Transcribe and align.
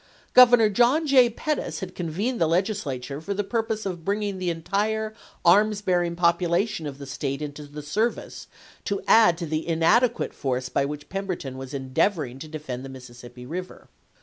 Governor 0.33 0.67
John 0.69 1.05
J. 1.05 1.29
Pettus 1.29 1.79
had 1.79 1.93
convened 1.93 2.41
the 2.41 2.47
Legislature 2.47 3.21
for 3.21 3.35
the 3.35 3.43
purpose 3.43 3.85
of 3.85 4.03
bring 4.03 4.23
ing 4.23 4.39
the 4.39 4.49
entire 4.49 5.13
arms 5.45 5.83
bearing 5.83 6.15
population 6.15 6.87
of 6.87 6.97
the 6.97 7.05
State 7.05 7.39
into 7.39 7.67
the 7.67 7.83
service 7.83 8.47
to 8.85 9.03
add 9.07 9.37
to 9.37 9.45
the 9.45 9.67
inadequate 9.67 10.33
force 10.33 10.69
by 10.69 10.85
which 10.85 11.07
Pemberton 11.09 11.55
was 11.55 11.75
endeavoring 11.75 12.39
to 12.39 12.47
defend 12.47 12.83
the 12.83 12.89
Mississippi 12.89 13.45
River. 13.45 13.89